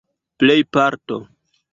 plejparto 0.37 1.19